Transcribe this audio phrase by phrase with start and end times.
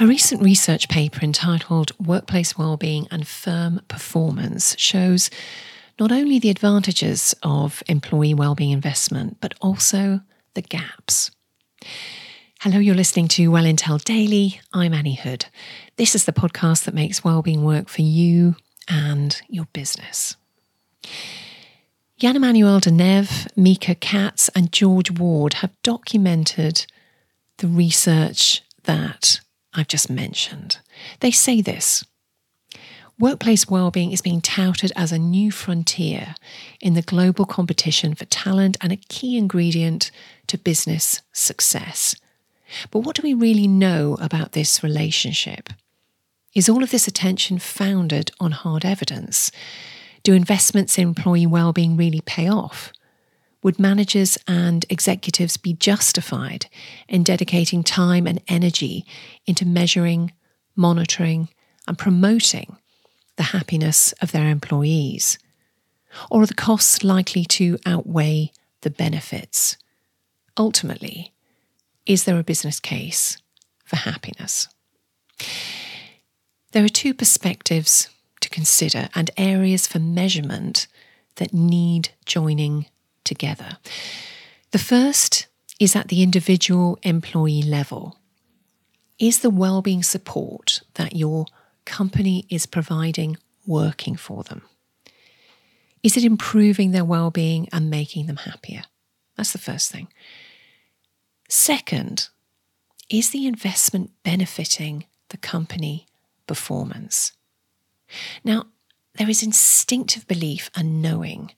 [0.00, 5.28] A recent research paper entitled Workplace Wellbeing and Firm Performance shows
[5.98, 10.20] not only the advantages of employee wellbeing investment, but also
[10.54, 11.32] the gaps.
[12.60, 14.60] Hello, you're listening to Well Intel Daily.
[14.72, 15.46] I'm Annie Hood.
[15.96, 18.54] This is the podcast that makes wellbeing work for you
[18.86, 20.36] and your business.
[22.18, 26.86] Jan Emmanuel Deneve, Micah Kaats, and George Ward have documented
[27.56, 29.40] the research that
[29.78, 30.78] I've just mentioned.
[31.20, 32.04] They say this
[33.20, 36.36] Workplace well-being is being touted as a new frontier
[36.80, 40.12] in the global competition for talent and a key ingredient
[40.46, 42.14] to business success.
[42.92, 45.70] But what do we really know about this relationship?
[46.54, 49.50] Is all of this attention founded on hard evidence?
[50.22, 52.92] Do investments in employee well-being really pay off?
[53.62, 56.66] Would managers and executives be justified
[57.08, 59.04] in dedicating time and energy
[59.46, 60.32] into measuring,
[60.76, 61.48] monitoring,
[61.86, 62.76] and promoting
[63.36, 65.38] the happiness of their employees?
[66.30, 69.76] Or are the costs likely to outweigh the benefits?
[70.56, 71.32] Ultimately,
[72.06, 73.38] is there a business case
[73.84, 74.68] for happiness?
[76.72, 78.08] There are two perspectives
[78.40, 80.86] to consider and areas for measurement
[81.36, 82.86] that need joining
[83.28, 83.78] together.
[84.72, 85.46] The first
[85.78, 88.18] is at the individual employee level.
[89.18, 91.46] Is the well-being support that your
[91.84, 94.62] company is providing working for them?
[96.02, 98.82] Is it improving their well-being and making them happier?
[99.36, 100.08] That's the first thing.
[101.48, 102.28] Second,
[103.08, 106.06] is the investment benefiting the company
[106.46, 107.32] performance?
[108.44, 108.66] Now,
[109.14, 111.52] there is instinctive belief and knowing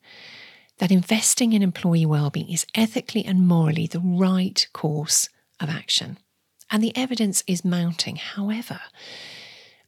[0.81, 5.29] that investing in employee well-being is ethically and morally the right course
[5.61, 6.17] of action.
[6.71, 8.17] And the evidence is mounting.
[8.17, 8.81] However,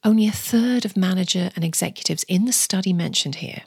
[0.05, 3.63] only a third of manager and executives in the study mentioned here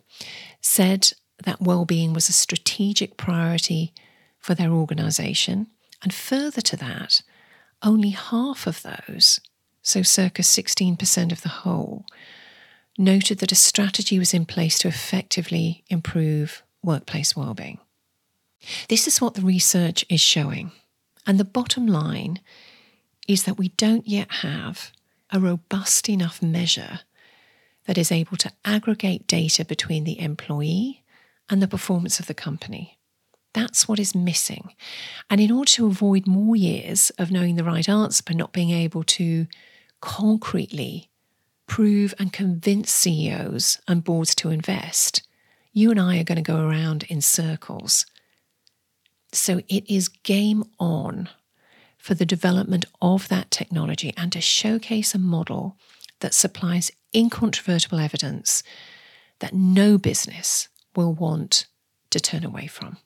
[0.62, 3.91] said that well-being was a strategic priority
[4.38, 5.68] for their organization.
[6.03, 7.22] And further to that,
[7.81, 9.40] only half of those,
[9.81, 12.06] so circa 16% of the whole,
[13.00, 17.79] noted that a strategy was in place to effectively improve workplace well-being.
[18.90, 20.72] This is what the research is showing.
[21.28, 22.40] And the bottom line
[23.28, 24.91] is that we don't yet have
[25.31, 27.00] a robust enough measure
[27.85, 31.03] that is able to aggregate data between the employee
[31.50, 32.97] and the performance of the company.
[33.53, 34.73] That's what is missing.
[35.29, 38.72] And in order to avoid more years of knowing the right answer but not being
[38.72, 39.47] able to
[40.02, 41.09] concretely
[41.67, 45.23] prove and convince CEOs and boards to invest,
[45.75, 48.06] you and I are going to go around in circles.
[49.34, 51.28] So it is game on
[51.97, 55.75] for the development of that technology and to showcase a model
[56.22, 58.64] that supplies incontrovertible evidence
[59.40, 61.68] that no business will want
[62.09, 62.97] to turn away from.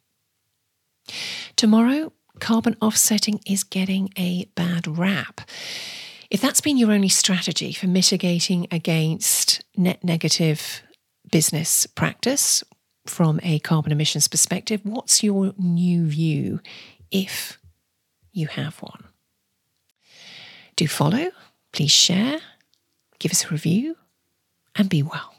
[1.55, 5.41] Tomorrow, carbon offsetting is getting a bad rap.
[6.29, 10.83] If that's been your only strategy for mitigating against net negative
[11.31, 12.63] business practice
[13.05, 14.81] from a carbon emissions perspective.
[14.83, 16.59] What's your new view
[17.11, 17.59] if
[18.31, 19.05] you have one?
[20.75, 21.31] Do follow,
[21.73, 22.39] please share,
[23.19, 23.97] give us a review,
[24.75, 25.38] and be well.